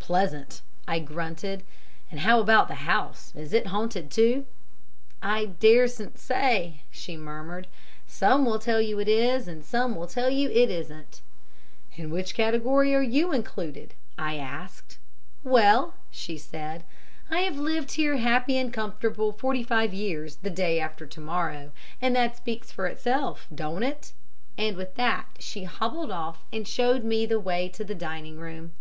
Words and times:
"'Pleasant,' 0.00 0.62
I 0.88 0.98
grunted. 0.98 1.62
'And 2.10 2.18
how 2.18 2.40
about 2.40 2.66
the 2.66 2.88
house 2.90 3.32
is 3.36 3.52
it 3.52 3.68
haunted 3.68 4.10
too?' 4.10 4.46
"'I 5.22 5.52
daresn't 5.60 6.18
say,' 6.18 6.82
she 6.90 7.16
murmured. 7.16 7.68
'Some 8.08 8.44
will 8.44 8.58
tell 8.58 8.80
you 8.80 8.98
it 8.98 9.06
is, 9.06 9.46
and 9.46 9.64
some 9.64 9.94
will 9.94 10.08
tell 10.08 10.28
you 10.28 10.50
it 10.50 10.70
isn't.' 10.70 11.20
"'In 11.94 12.10
which 12.10 12.34
category 12.34 12.92
are 12.96 13.00
you 13.00 13.32
included?' 13.32 13.94
I 14.18 14.38
asked. 14.38 14.98
"'Well!' 15.44 15.94
she 16.10 16.36
said 16.36 16.82
'I 17.30 17.38
have 17.42 17.56
lived 17.56 17.92
here 17.92 18.16
happy 18.16 18.58
and 18.58 18.72
comfortable 18.72 19.30
forty 19.30 19.62
five 19.62 19.94
years 19.94 20.34
the 20.42 20.50
day 20.50 20.80
after 20.80 21.06
to 21.06 21.20
morrow, 21.20 21.70
and 22.02 22.16
that 22.16 22.36
speaks 22.36 22.72
for 22.72 22.88
itself, 22.88 23.46
don't 23.54 23.84
it?' 23.84 24.14
And 24.58 24.76
with 24.76 24.96
that 24.96 25.28
she 25.38 25.62
hobbled 25.62 26.10
off 26.10 26.42
and 26.52 26.66
showed 26.66 27.04
me 27.04 27.24
the 27.24 27.38
way 27.38 27.68
to 27.68 27.84
the 27.84 27.94
dining 27.94 28.38
room. 28.40 28.72